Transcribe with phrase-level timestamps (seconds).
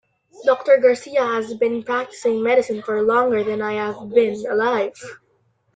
[0.45, 4.95] Doctor Garcia has been practicing medicine for longer than I have been alive.